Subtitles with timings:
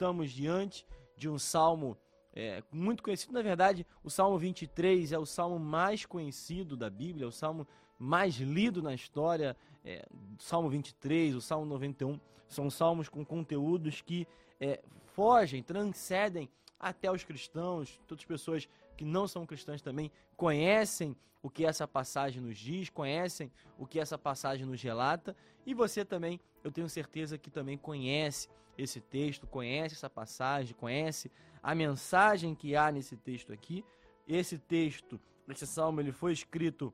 [0.00, 1.94] estamos diante de um salmo
[2.32, 3.34] é, muito conhecido.
[3.34, 7.68] Na verdade, o Salmo 23 é o salmo mais conhecido da Bíblia, é o salmo
[7.98, 9.54] mais lido na história.
[9.84, 12.18] É, o Salmo 23, o Salmo 91
[12.48, 14.26] são salmos com conteúdos que
[14.58, 14.80] é,
[15.14, 16.48] fogem, transcendem
[16.78, 21.86] até os cristãos, todas as pessoas que não são cristãs também conhecem o que essa
[21.86, 25.36] passagem nos diz, conhecem o que essa passagem nos relata,
[25.66, 28.48] e você também, eu tenho certeza que também conhece
[28.82, 31.30] esse texto, conhece essa passagem, conhece
[31.62, 33.84] a mensagem que há nesse texto aqui.
[34.26, 36.92] Esse texto, esse salmo, ele foi escrito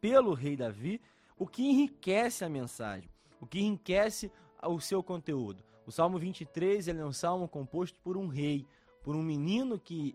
[0.00, 1.00] pelo rei Davi,
[1.36, 4.30] o que enriquece a mensagem, o que enriquece
[4.62, 5.62] o seu conteúdo.
[5.86, 8.66] O Salmo 23 ele é um salmo composto por um rei,
[9.02, 10.14] por um menino que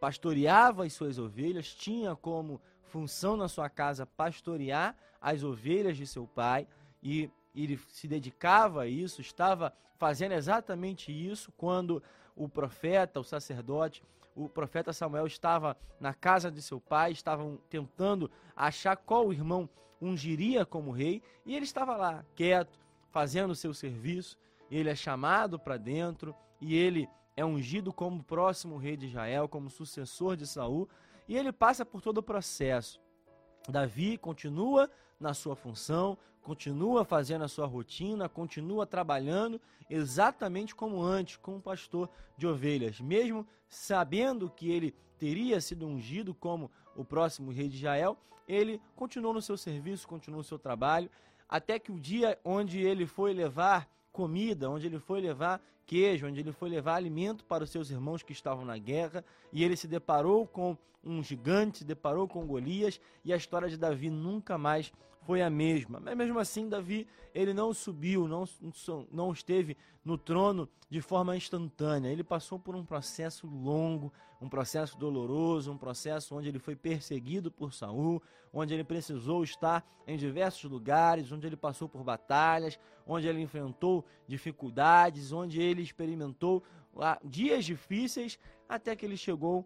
[0.00, 6.26] pastoreava as suas ovelhas, tinha como função na sua casa pastorear as ovelhas de seu
[6.26, 6.66] pai
[7.02, 12.02] e ele se dedicava a isso, estava fazendo exatamente isso quando
[12.34, 14.02] o profeta, o sacerdote,
[14.34, 19.68] o profeta Samuel estava na casa de seu pai, estavam tentando achar qual irmão
[20.00, 22.78] ungiria como rei, e ele estava lá, quieto,
[23.10, 24.38] fazendo o seu serviço,
[24.70, 29.68] ele é chamado para dentro e ele é ungido como próximo rei de Israel, como
[29.68, 30.88] sucessor de Saul,
[31.28, 33.00] e ele passa por todo o processo.
[33.68, 34.90] Davi continua
[35.20, 42.08] na sua função, continua fazendo a sua rotina, continua trabalhando exatamente como antes, como pastor
[42.36, 48.16] de ovelhas, mesmo sabendo que ele teria sido ungido como o próximo rei de Israel,
[48.48, 51.10] ele continuou no seu serviço, continuou no seu trabalho,
[51.48, 56.40] até que o dia onde ele foi levar comida, onde ele foi levar queijo, onde
[56.40, 59.88] ele foi levar alimento para os seus irmãos que estavam na guerra, e ele se
[59.88, 64.92] deparou com um gigante, se deparou com Golias, e a história de Davi nunca mais
[65.30, 66.00] foi a mesma.
[66.00, 68.42] Mas mesmo assim, Davi, ele não subiu, não,
[69.12, 72.08] não esteve no trono de forma instantânea.
[72.08, 77.48] Ele passou por um processo longo, um processo doloroso, um processo onde ele foi perseguido
[77.48, 78.20] por Saul,
[78.52, 82.76] onde ele precisou estar em diversos lugares, onde ele passou por batalhas,
[83.06, 86.60] onde ele enfrentou dificuldades, onde ele experimentou
[86.98, 88.36] ah, dias difíceis,
[88.68, 89.64] até que ele chegou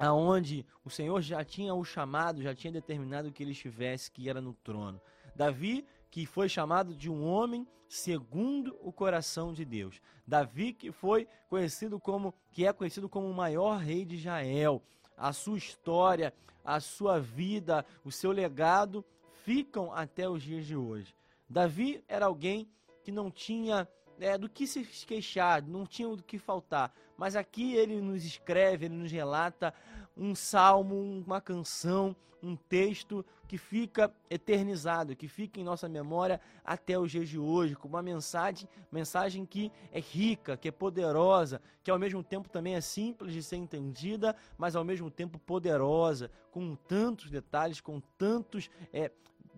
[0.00, 4.40] aonde o Senhor já tinha o chamado, já tinha determinado que ele estivesse, que era
[4.40, 4.98] no trono.
[5.36, 10.00] Davi, que foi chamado de um homem segundo o coração de Deus.
[10.26, 14.82] Davi, que foi conhecido como, que é conhecido como o maior rei de Israel.
[15.18, 16.32] A sua história,
[16.64, 19.04] a sua vida, o seu legado
[19.44, 21.14] ficam até os dias de hoje.
[21.46, 22.66] Davi era alguém
[23.02, 23.86] que não tinha
[24.20, 26.92] é, do que se queixar, não tinha do que faltar.
[27.16, 29.74] Mas aqui ele nos escreve, ele nos relata
[30.16, 36.98] um salmo, uma canção, um texto que fica eternizado, que fica em nossa memória até
[36.98, 41.90] os dias de hoje, com uma mensagem, mensagem que é rica, que é poderosa, que
[41.90, 46.74] ao mesmo tempo também é simples de ser entendida, mas ao mesmo tempo poderosa, com
[46.74, 49.10] tantos detalhes, com tantos é,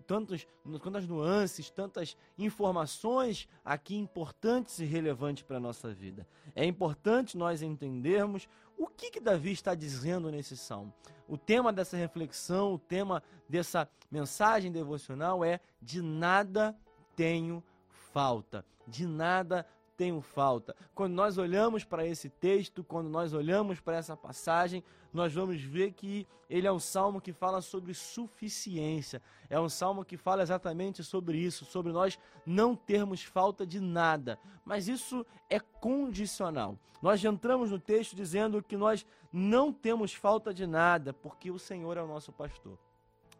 [0.03, 0.47] tantos,
[0.81, 6.27] tantas nuances, tantas informações aqui importantes e relevantes para a nossa vida.
[6.55, 8.47] É importante nós entendermos
[8.77, 10.93] o que, que Davi está dizendo nesse salmo.
[11.27, 16.75] O tema dessa reflexão, o tema dessa mensagem devocional é: de nada
[17.15, 17.63] tenho
[18.11, 19.65] falta, de nada
[19.95, 20.75] tenho falta.
[20.93, 25.91] Quando nós olhamos para esse texto, quando nós olhamos para essa passagem, nós vamos ver
[25.91, 29.21] que ele é um salmo que fala sobre suficiência.
[29.49, 34.39] É um salmo que fala exatamente sobre isso, sobre nós não termos falta de nada.
[34.65, 36.77] Mas isso é condicional.
[37.01, 41.97] Nós entramos no texto dizendo que nós não temos falta de nada, porque o Senhor
[41.97, 42.77] é o nosso pastor.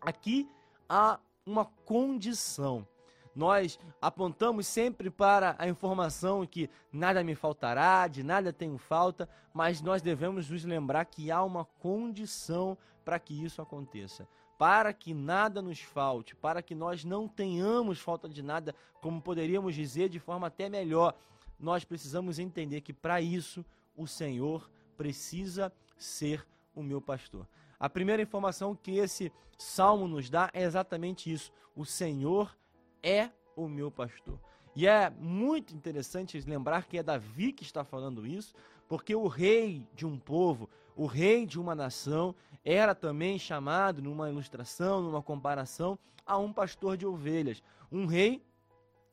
[0.02, 0.50] Aqui
[0.88, 2.88] há uma condição
[3.36, 9.82] nós apontamos sempre para a informação que nada me faltará, de nada tenho falta, mas
[9.82, 14.28] nós devemos nos lembrar que há uma condição para que isso aconteça.
[14.58, 19.76] Para que nada nos falte, para que nós não tenhamos falta de nada, como poderíamos
[19.76, 21.16] dizer de forma até melhor,
[21.60, 23.66] nós precisamos entender que para isso
[23.96, 26.46] o Senhor precisa ser
[26.76, 27.48] o meu pastor.
[27.80, 32.56] A primeira informação que esse salmo nos dá é exatamente isso: o Senhor
[33.04, 34.40] é o meu pastor.
[34.76, 38.56] E é muito interessante lembrar que é Davi que está falando isso,
[38.88, 42.34] porque o rei de um povo, o rei de uma nação,
[42.66, 47.62] era também chamado, numa ilustração, numa comparação, a um pastor de ovelhas.
[47.92, 48.42] Um rei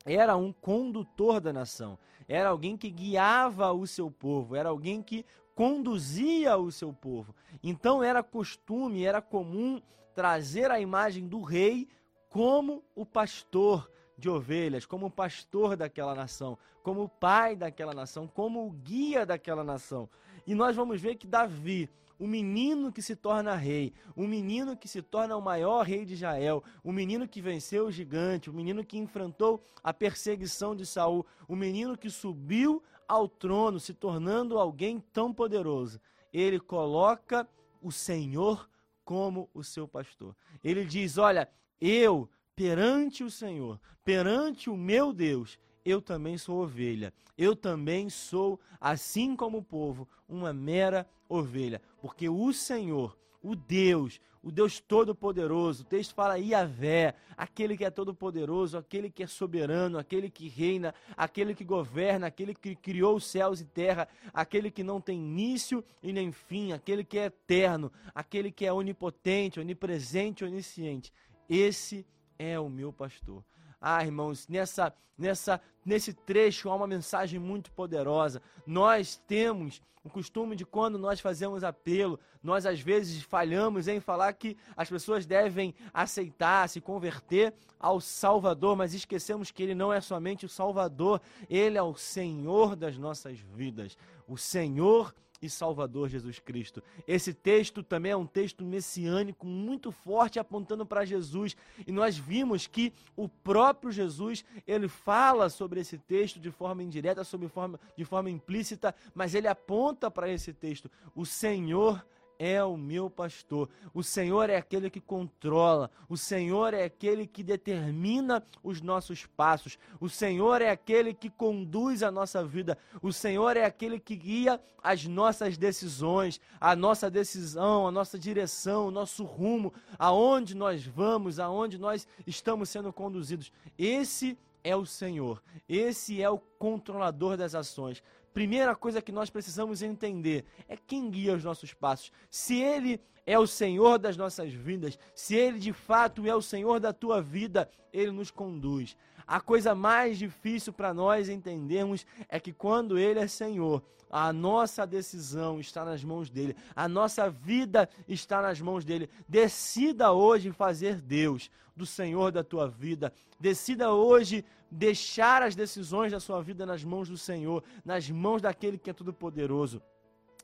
[0.06, 5.26] era um condutor da nação, era alguém que guiava o seu povo, era alguém que
[5.54, 7.34] conduzia o seu povo.
[7.62, 9.82] Então era costume, era comum
[10.14, 11.86] trazer a imagem do rei
[12.30, 19.26] como o pastor de ovelhas, como pastor daquela nação, como pai daquela nação, como guia
[19.26, 20.08] daquela nação.
[20.46, 24.86] E nós vamos ver que Davi, o menino que se torna rei, o menino que
[24.86, 28.84] se torna o maior rei de Israel, o menino que venceu o gigante, o menino
[28.84, 35.00] que enfrentou a perseguição de Saul, o menino que subiu ao trono, se tornando alguém
[35.12, 36.00] tão poderoso.
[36.32, 37.48] Ele coloca
[37.82, 38.68] o Senhor
[39.04, 40.36] como o seu pastor.
[40.62, 41.48] Ele diz: Olha,
[41.80, 47.12] eu, perante o Senhor, perante o meu Deus, eu também sou ovelha.
[47.36, 51.80] Eu também sou, assim como o povo, uma mera ovelha.
[52.00, 57.90] Porque o Senhor, o Deus, o Deus Todo-Poderoso, o texto fala Iavé, aquele que é
[57.90, 63.26] todo-poderoso, aquele que é soberano, aquele que reina, aquele que governa, aquele que criou os
[63.26, 67.92] céus e terra, aquele que não tem início e nem fim, aquele que é eterno,
[68.14, 71.12] aquele que é onipotente, onipresente, onisciente.
[71.50, 72.06] Esse
[72.38, 73.44] é o meu pastor.
[73.80, 78.40] Ah, irmãos, nessa, nessa, nesse trecho há uma mensagem muito poderosa.
[78.64, 84.32] Nós temos o costume de quando nós fazemos apelo, nós às vezes falhamos em falar
[84.32, 90.00] que as pessoas devem aceitar, se converter ao Salvador, mas esquecemos que Ele não é
[90.00, 93.98] somente o Salvador, Ele é o Senhor das nossas vidas.
[94.28, 96.82] O Senhor e Salvador Jesus Cristo.
[97.06, 101.56] Esse texto também é um texto messiânico muito forte apontando para Jesus,
[101.86, 107.24] e nós vimos que o próprio Jesus, ele fala sobre esse texto de forma indireta,
[107.24, 110.90] sobre forma, de forma implícita, mas ele aponta para esse texto.
[111.14, 112.19] O Senhor é
[112.64, 113.68] o meu pastor.
[113.92, 115.90] O Senhor é aquele que controla.
[116.08, 119.78] O Senhor é aquele que determina os nossos passos.
[120.00, 122.78] O Senhor é aquele que conduz a nossa vida.
[123.02, 128.88] O Senhor é aquele que guia as nossas decisões, a nossa decisão, a nossa direção,
[128.88, 133.52] o nosso rumo, aonde nós vamos, aonde nós estamos sendo conduzidos.
[133.78, 135.42] Esse é o Senhor.
[135.68, 141.34] Esse é o controlador das ações primeira coisa que nós precisamos entender é quem guia
[141.34, 142.12] os nossos passos.
[142.30, 146.80] Se Ele é o Senhor das nossas vidas, se Ele de fato é o Senhor
[146.80, 148.96] da tua vida, Ele nos conduz.
[149.30, 153.80] A coisa mais difícil para nós entendermos é que quando Ele é Senhor,
[154.10, 159.08] a nossa decisão está nas mãos dele, a nossa vida está nas mãos dele.
[159.28, 163.12] Decida hoje fazer Deus do Senhor da tua vida.
[163.38, 168.78] Decida hoje deixar as decisões da sua vida nas mãos do Senhor, nas mãos daquele
[168.78, 169.80] que é todo-poderoso.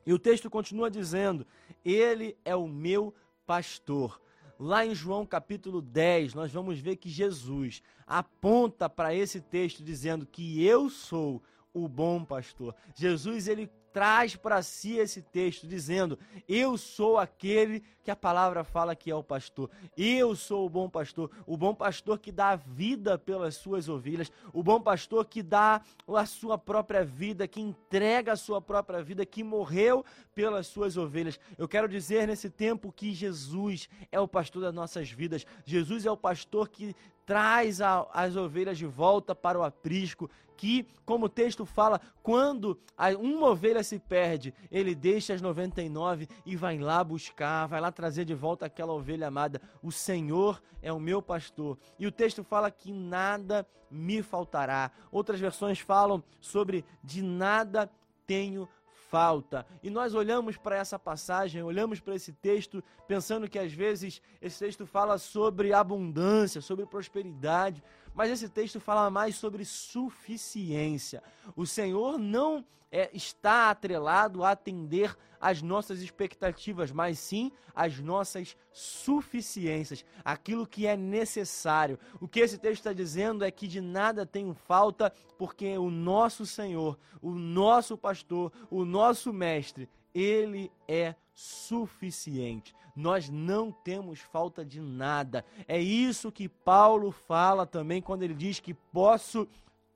[0.07, 1.45] E o texto continua dizendo:
[1.85, 3.13] Ele é o meu
[3.45, 4.21] pastor.
[4.59, 10.25] Lá em João capítulo 10, nós vamos ver que Jesus aponta para esse texto dizendo
[10.25, 11.43] que eu sou
[11.75, 12.75] o bom pastor.
[12.95, 18.95] Jesus ele traz para si esse texto, dizendo: Eu sou aquele que a palavra fala
[18.95, 19.71] que é o pastor.
[19.97, 24.63] Eu sou o bom pastor, o bom pastor que dá vida pelas suas ovelhas, o
[24.63, 29.43] bom pastor que dá a sua própria vida, que entrega a sua própria vida, que
[29.43, 30.05] morreu
[30.35, 31.41] pelas suas ovelhas.
[31.57, 35.47] Eu quero dizer nesse tempo que Jesus é o pastor das nossas vidas.
[35.65, 36.95] Jesus é o pastor que
[37.27, 42.79] traz a, as ovelhas de volta para o aprisco, que, como o texto fala, quando
[43.21, 48.25] uma ovelha se perde, ele deixa as 99 e vai lá buscar, vai lá trazer
[48.25, 49.61] de volta aquela ovelha amada.
[49.83, 51.77] O Senhor é o meu pastor.
[51.99, 54.91] E o texto fala que nada me faltará.
[55.13, 57.91] Outras versões falam sobre de nada
[58.27, 58.69] tenho
[59.17, 59.65] falta.
[59.83, 64.59] E nós olhamos para essa passagem, olhamos para esse texto, pensando que às vezes esse
[64.59, 67.83] texto fala sobre abundância, sobre prosperidade,
[68.17, 71.23] mas esse texto fala mais sobre suficiência.
[71.55, 78.57] O Senhor não é, está atrelado a atender às nossas expectativas, mas sim às nossas
[78.73, 81.99] suficiências, aquilo que é necessário.
[82.19, 86.47] O que esse texto está dizendo é que de nada tenho falta, porque o nosso
[86.47, 92.75] Senhor, o nosso pastor, o nosso mestre, ele é suficiente.
[92.97, 95.45] Nós não temos falta de nada.
[95.69, 99.47] É isso que Paulo fala também quando ele diz que posso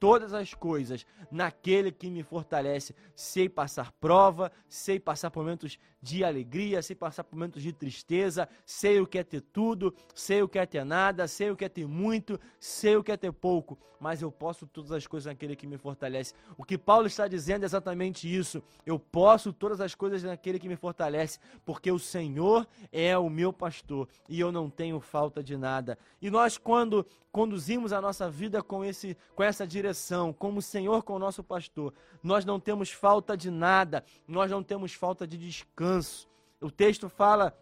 [0.00, 2.94] todas as coisas naquele que me fortalece.
[3.14, 8.48] Sei passar prova, sei passar por momentos de alegria, sei passar por momentos de tristeza,
[8.64, 11.64] sei o que é ter tudo, sei o que é ter nada, sei o que
[11.64, 15.26] é ter muito, sei o que é ter pouco, mas eu posso todas as coisas
[15.26, 16.32] naquele que me fortalece.
[16.56, 18.62] O que Paulo está dizendo é exatamente isso.
[18.86, 23.52] Eu posso todas as coisas naquele que me fortalece, porque o Senhor é o meu
[23.52, 25.98] pastor e eu não tenho falta de nada.
[26.22, 29.89] E nós quando conduzimos a nossa vida com esse com essa direção,
[30.32, 31.92] como o Senhor com o nosso pastor,
[32.22, 36.28] nós não temos falta de nada, nós não temos falta de descanso.
[36.60, 37.56] O texto fala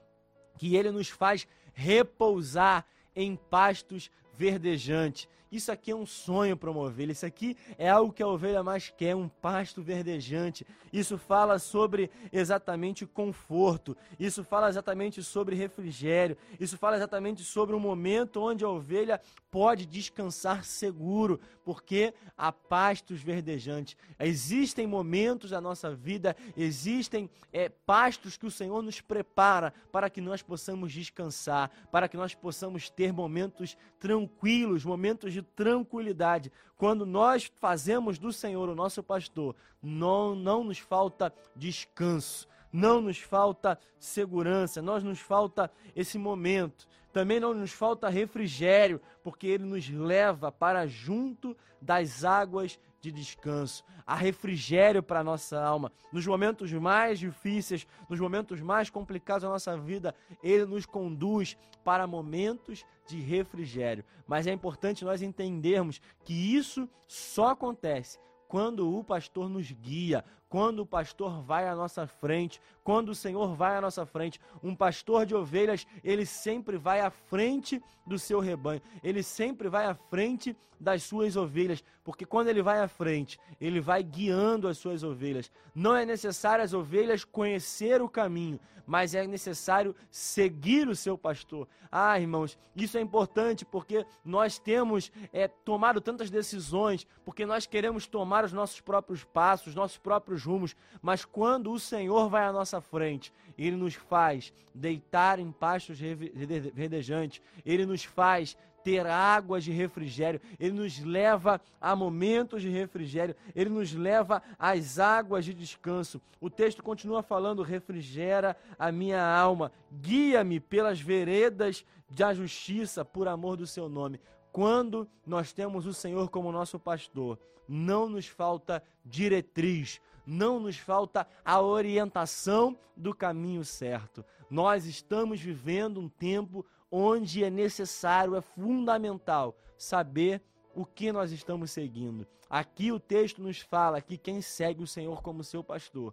[0.56, 5.28] que ele nos faz repousar em pastos verdejantes.
[5.50, 8.62] Isso aqui é um sonho para uma ovelha, isso aqui é algo que a ovelha
[8.62, 10.67] mais quer, um pasto verdejante.
[10.93, 17.81] Isso fala sobre exatamente conforto, isso fala exatamente sobre refrigério, isso fala exatamente sobre um
[17.81, 23.97] momento onde a ovelha pode descansar seguro, porque há pastos verdejantes.
[24.19, 30.21] Existem momentos da nossa vida, existem é, pastos que o Senhor nos prepara para que
[30.21, 36.52] nós possamos descansar, para que nós possamos ter momentos tranquilos, momentos de tranquilidade.
[36.76, 43.18] Quando nós fazemos do Senhor o nosso pastor, não, não nos falta descanso não nos
[43.18, 46.87] falta segurança, não nos falta esse momento.
[47.12, 53.83] Também não nos falta refrigério, porque ele nos leva para junto das águas de descanso.
[54.07, 55.90] Há refrigério para a nossa alma.
[56.12, 62.07] Nos momentos mais difíceis, nos momentos mais complicados da nossa vida, ele nos conduz para
[62.07, 64.05] momentos de refrigério.
[64.27, 70.81] Mas é importante nós entendermos que isso só acontece quando o pastor nos guia, quando
[70.81, 74.40] o pastor vai à nossa frente, quando o Senhor vai à nossa frente.
[74.62, 79.85] Um pastor de ovelhas, ele sempre vai à frente do seu rebanho, ele sempre vai
[79.85, 84.78] à frente das suas ovelhas, porque quando ele vai à frente, ele vai guiando as
[84.78, 85.50] suas ovelhas.
[85.75, 91.69] Não é necessário as ovelhas conhecer o caminho, mas é necessário seguir o seu pastor.
[91.93, 98.07] Ah, irmãos, isso é importante porque nós temos é, tomado tantas decisões, porque nós queremos
[98.07, 102.52] tomar os nossos próprios passos, os nossos próprios rumos, mas quando o Senhor vai à
[102.52, 109.73] nossa frente, Ele nos faz deitar em pastos verdejantes, Ele nos faz ter águas de
[109.73, 116.21] refrigério, Ele nos leva a momentos de refrigério, Ele nos leva às águas de descanso.
[116.40, 123.57] O texto continua falando: refrigera a minha alma, guia-me pelas veredas da justiça por amor
[123.57, 124.21] do seu nome.
[124.59, 127.38] Quando nós temos o Senhor como nosso pastor,
[127.69, 134.25] não nos falta diretriz, não nos falta a orientação do caminho certo.
[134.50, 140.43] Nós estamos vivendo um tempo onde é necessário, é fundamental saber
[140.75, 142.27] o que nós estamos seguindo.
[142.50, 146.12] Aqui o texto nos fala que quem segue o Senhor como seu pastor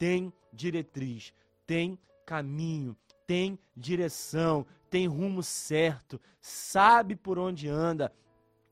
[0.00, 1.32] tem diretriz,
[1.64, 1.96] tem
[2.26, 8.12] caminho, tem direção, tem rumo certo, sabe por onde anda.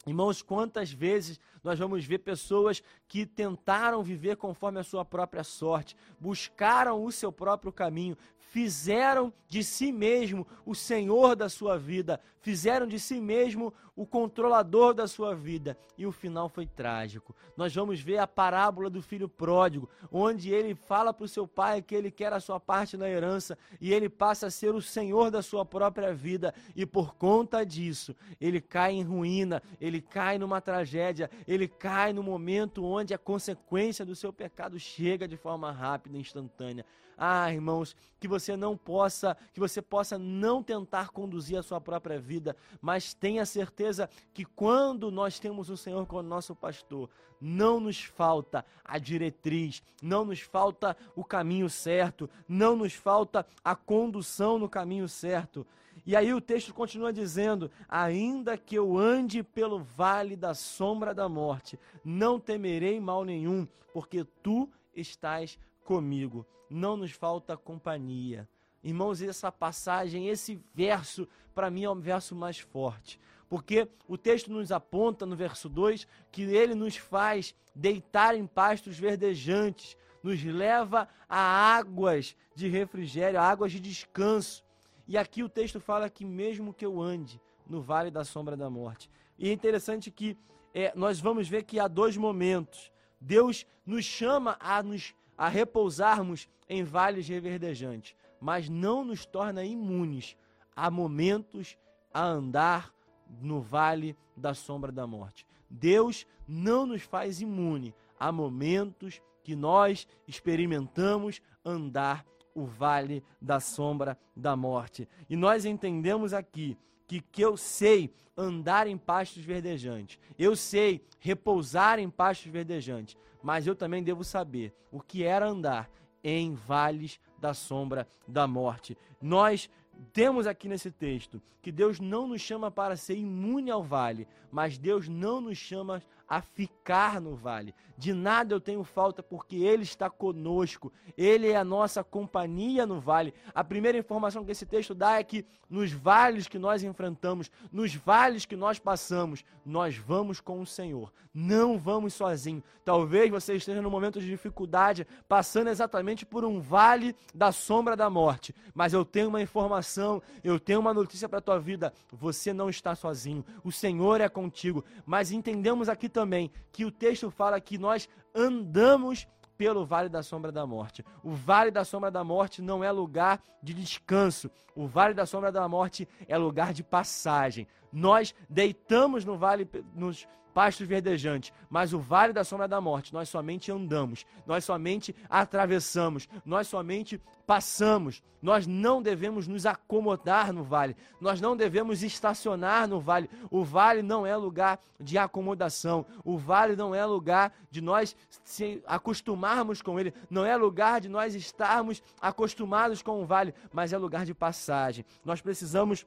[0.07, 5.97] Irmãos, quantas vezes nós vamos ver pessoas que tentaram viver conforme a sua própria sorte,
[6.21, 8.17] buscaram o seu próprio caminho,
[8.53, 14.93] fizeram de si mesmo o senhor da sua vida, fizeram de si mesmo o controlador
[14.93, 17.35] da sua vida, e o final foi trágico.
[17.57, 21.81] Nós vamos ver a parábola do filho pródigo, onde ele fala para o seu pai
[21.81, 25.31] que ele quer a sua parte na herança, e ele passa a ser o senhor
[25.31, 30.61] da sua própria vida, e por conta disso, ele cai em ruína, ele cai numa
[30.61, 36.19] tragédia, ele cai no momento onde a consequência do seu pecado chega de forma rápida,
[36.19, 36.85] instantânea.
[37.17, 42.19] Ah, irmãos, que você não possa, que você possa não tentar conduzir a sua própria
[42.21, 48.05] vida, mas tenha certeza que quando nós temos o Senhor como nosso pastor, não nos
[48.05, 54.69] falta a diretriz, não nos falta o caminho certo, não nos falta a condução no
[54.69, 55.67] caminho certo.
[56.07, 61.29] E aí o texto continua dizendo: Ainda que eu ande pelo vale da sombra da
[61.29, 68.49] morte, não temerei mal nenhum, porque tu estás comigo não nos falta companhia.
[68.83, 73.21] Irmãos, essa passagem, esse verso, para mim é o verso mais forte.
[73.49, 78.99] Porque o texto nos aponta no verso 2 que ele nos faz deitar em pastos
[78.99, 81.39] verdejantes, nos leva a
[81.77, 84.65] águas de refrigério, a águas de descanso.
[85.07, 88.71] E aqui o texto fala que mesmo que eu ande no vale da sombra da
[88.71, 89.11] morte.
[89.39, 90.37] E é interessante que
[90.75, 92.91] é, nós vamos ver que há dois momentos.
[93.21, 100.37] Deus nos chama a nos a repousarmos em vales reverdejantes, mas não nos torna imunes
[100.75, 101.77] a momentos
[102.13, 102.93] a andar
[103.41, 105.47] no vale da sombra da morte.
[105.69, 112.25] Deus não nos faz imune a momentos que nós experimentamos andar
[112.55, 115.09] o vale da sombra da morte.
[115.29, 121.99] E nós entendemos aqui que, que eu sei andar em pastos verdejantes, eu sei repousar
[121.99, 125.91] em pastos verdejantes, mas eu também devo saber o que era andar
[126.23, 128.97] em vales da sombra da morte.
[129.21, 129.69] Nós
[130.13, 134.79] temos aqui nesse texto que Deus não nos chama para ser imune ao vale, mas
[134.79, 137.75] Deus não nos chama a ficar no vale.
[137.99, 140.91] De nada eu tenho falta, porque Ele está conosco.
[141.15, 143.35] Ele é a nossa companhia no vale.
[143.55, 147.95] A primeira informação que esse texto dá é que nos vales que nós enfrentamos, nos
[147.95, 151.13] vales que nós passamos, nós vamos com o Senhor.
[151.35, 152.65] Não vamos sozinhos.
[152.85, 158.11] Talvez você esteja num momento de dificuldade, passando exatamente por um vale da sombra da
[158.11, 158.55] morte.
[158.75, 161.93] Mas eu tenho uma informação, eu tenho uma notícia para a tua vida.
[162.11, 163.45] Você não está sozinho.
[163.63, 164.85] O Senhor é contigo.
[165.07, 166.22] Mas entendemos aqui também
[166.71, 169.27] que o texto fala que nós andamos
[169.57, 171.05] pelo vale da sombra da morte.
[171.23, 174.51] O vale da sombra da morte não é lugar de descanso.
[174.75, 177.67] O vale da sombra da morte é lugar de passagem.
[177.93, 183.29] Nós deitamos no vale nos pastos verdejantes, mas o vale da sombra da morte, nós
[183.29, 188.23] somente andamos, nós somente atravessamos, nós somente passamos.
[188.41, 193.31] Nós não devemos nos acomodar no vale, nós não devemos estacionar no vale.
[193.51, 198.83] O vale não é lugar de acomodação, o vale não é lugar de nós se
[198.85, 203.99] acostumarmos com ele, não é lugar de nós estarmos acostumados com o vale, mas é
[203.99, 205.05] lugar de passagem.
[205.25, 206.05] Nós precisamos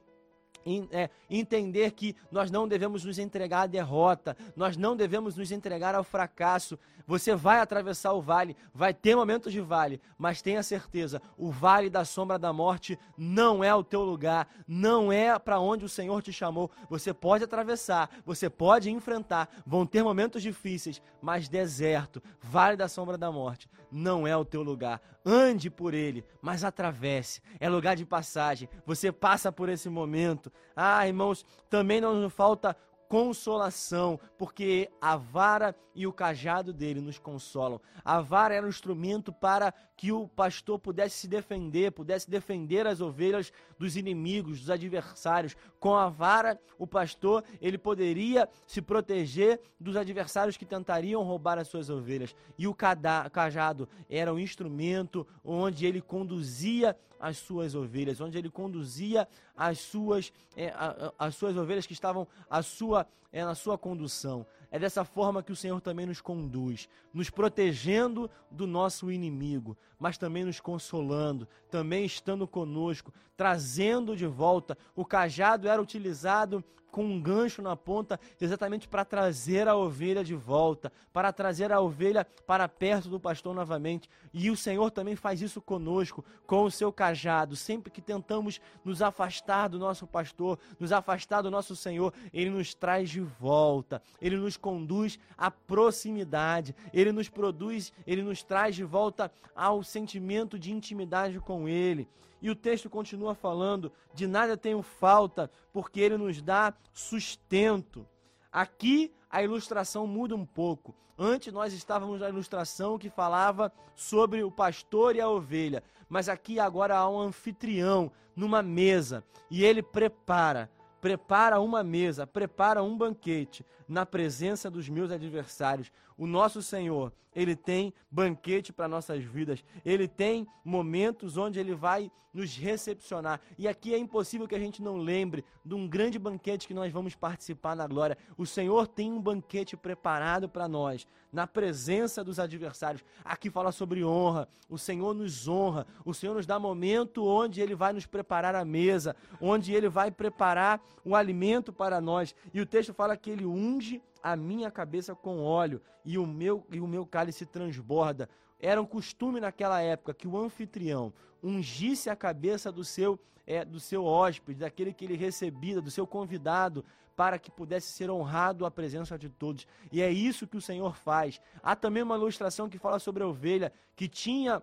[0.90, 5.94] é, entender que nós não devemos nos entregar à derrota, nós não devemos nos entregar
[5.94, 6.78] ao fracasso.
[7.06, 11.88] Você vai atravessar o vale, vai ter momentos de vale, mas tenha certeza, o vale
[11.88, 16.20] da sombra da morte não é o teu lugar, não é para onde o Senhor
[16.20, 16.68] te chamou.
[16.90, 23.16] Você pode atravessar, você pode enfrentar, vão ter momentos difíceis, mas deserto, vale da sombra
[23.16, 25.00] da morte, não é o teu lugar.
[25.28, 27.42] Ande por ele, mas atravesse.
[27.58, 28.68] É lugar de passagem.
[28.86, 30.52] Você passa por esse momento.
[30.76, 32.76] Ah, irmãos, também não nos falta
[33.08, 37.80] consolação, porque a vara e o cajado dele nos consolam.
[38.04, 43.00] A vara era um instrumento para que o pastor pudesse se defender, pudesse defender as
[43.00, 45.56] ovelhas dos inimigos, dos adversários.
[45.80, 51.68] Com a vara, o pastor, ele poderia se proteger dos adversários que tentariam roubar as
[51.68, 52.34] suas ovelhas.
[52.58, 59.28] E o cajado era um instrumento onde ele conduzia as suas ovelhas, onde ele conduzia
[59.56, 60.72] as suas, é,
[61.18, 64.46] as suas ovelhas que estavam a sua, é, na sua condução.
[64.70, 70.18] É dessa forma que o Senhor também nos conduz, nos protegendo do nosso inimigo, mas
[70.18, 74.76] também nos consolando, também estando conosco, trazendo de volta.
[74.94, 76.64] O cajado era utilizado
[76.96, 81.78] com um gancho na ponta, exatamente para trazer a ovelha de volta, para trazer a
[81.78, 84.08] ovelha para perto do pastor novamente.
[84.32, 87.54] E o Senhor também faz isso conosco, com o seu cajado.
[87.54, 92.72] Sempre que tentamos nos afastar do nosso pastor, nos afastar do nosso Senhor, ele nos
[92.72, 98.84] traz de volta, ele nos conduz à proximidade, ele nos produz, ele nos traz de
[98.84, 102.08] volta ao sentimento de intimidade com ele.
[102.40, 108.06] E o texto continua falando: de nada tenho falta, porque ele nos dá sustento.
[108.52, 110.94] Aqui a ilustração muda um pouco.
[111.18, 116.60] Antes nós estávamos na ilustração que falava sobre o pastor e a ovelha, mas aqui
[116.60, 120.70] agora há um anfitrião numa mesa e ele prepara
[121.06, 125.92] prepara uma mesa, prepara um banquete na presença dos meus adversários.
[126.18, 129.62] O nosso Senhor, ele tem banquete para nossas vidas.
[129.84, 133.40] Ele tem momentos onde ele vai nos recepcionar.
[133.56, 136.92] E aqui é impossível que a gente não lembre de um grande banquete que nós
[136.92, 138.16] vamos participar na glória.
[138.36, 143.02] O Senhor tem um banquete preparado para nós, na presença dos adversários.
[143.24, 144.48] Aqui fala sobre honra.
[144.68, 145.86] O Senhor nos honra.
[146.04, 150.10] O Senhor nos dá momento onde ele vai nos preparar a mesa, onde ele vai
[150.10, 152.34] preparar o alimento para nós.
[152.52, 156.66] E o texto fala que ele unge a minha cabeça com óleo e o meu,
[156.72, 158.28] e o meu cálice transborda.
[158.58, 163.78] Era um costume naquela época que o anfitrião ungisse a cabeça do seu, é, do
[163.78, 166.84] seu hóspede, daquele que ele recebia, do seu convidado,
[167.14, 169.64] para que pudesse ser honrado a presença de todos.
[169.92, 171.40] E é isso que o Senhor faz.
[171.62, 174.60] Há também uma ilustração que fala sobre a ovelha que tinha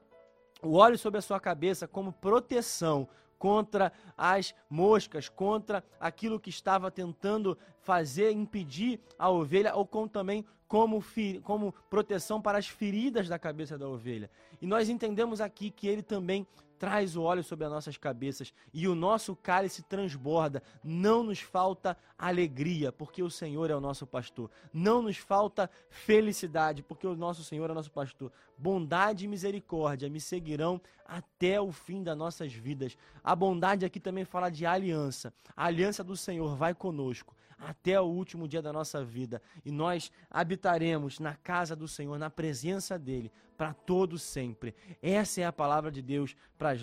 [0.61, 6.89] o óleo sobre a sua cabeça como proteção contra as moscas, contra aquilo que estava
[6.89, 11.03] tentando fazer, impedir a ovelha, ou com, também como,
[11.43, 14.29] como proteção para as feridas da cabeça da ovelha.
[14.61, 16.47] E nós entendemos aqui que ele também
[16.83, 20.61] traz o óleo sobre as nossas cabeças e o nosso cálice transborda.
[20.83, 24.51] Não nos falta alegria, porque o Senhor é o nosso pastor.
[24.73, 28.33] Não nos falta felicidade, porque o nosso Senhor é o nosso pastor.
[28.57, 32.97] Bondade e misericórdia me seguirão até o fim das nossas vidas.
[33.23, 35.33] A bondade aqui também fala de aliança.
[35.55, 37.33] A aliança do Senhor vai conosco
[37.67, 39.41] até o último dia da nossa vida.
[39.65, 44.75] E nós habitaremos na casa do Senhor, na presença dele, para todo sempre.
[45.01, 46.71] Essa é a palavra de Deus para